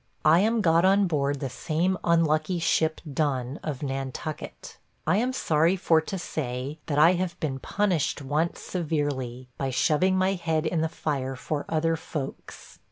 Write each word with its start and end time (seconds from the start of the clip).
I 0.25 0.39
am 0.39 0.61
got 0.61 0.83
on 0.83 1.05
board 1.05 1.39
the 1.41 1.49
same 1.51 1.95
unlucky 2.03 2.57
ship 2.57 3.01
Done, 3.13 3.59
of 3.61 3.83
Nantucket. 3.83 4.79
I 5.05 5.17
am 5.17 5.31
sorry 5.31 5.75
for 5.75 6.01
to 6.01 6.17
say, 6.17 6.79
that 6.87 6.97
I 6.97 7.13
have 7.13 7.39
been 7.39 7.59
punished 7.59 8.19
once 8.19 8.61
severely, 8.61 9.47
by 9.59 9.69
shoving 9.69 10.17
my 10.17 10.33
head 10.33 10.65
in 10.65 10.81
the 10.81 10.89
fire 10.89 11.35
for 11.35 11.65
other 11.69 11.95
folks. 11.95 12.79